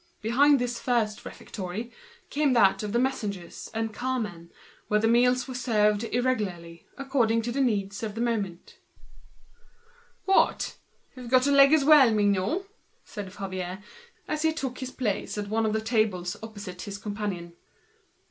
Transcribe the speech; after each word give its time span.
After 0.27 0.57
this 0.57 0.79
first 0.79 1.23
refectory 1.25 1.91
came 2.31 2.53
that 2.53 2.81
of 2.81 2.91
the 2.91 2.97
messengers 2.97 3.69
and 3.71 3.93
car 3.93 4.19
men, 4.19 4.49
where 4.87 4.99
the 4.99 5.07
meals 5.07 5.47
were 5.47 5.53
served 5.53 6.05
irregularly, 6.05 6.87
according 6.97 7.43
to 7.43 7.51
the 7.51 7.61
necessities 7.61 8.01
of 8.01 8.15
the 8.15 8.21
work. 8.21 8.71
"What! 10.25 10.77
you've 11.15 11.29
got 11.29 11.45
a 11.45 11.51
leg 11.51 11.71
as 11.71 11.85
well, 11.85 12.11
Mignot?" 12.11 12.65
said 13.05 13.31
Favier, 13.31 13.83
as 14.27 14.41
he 14.41 14.51
took 14.53 14.79
his 14.79 14.89
place 14.89 15.37
at 15.37 15.49
one 15.49 15.67
of 15.67 15.73
the 15.73 15.79
tables 15.81 16.35
opposite 16.41 16.81
his 16.81 16.97
companion. 16.97 17.53